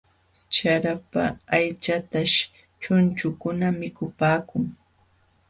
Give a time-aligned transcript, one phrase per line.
[0.55, 1.23] Charapa
[1.55, 2.37] aychataśh
[2.81, 4.65] chunchukuna mikupaakun.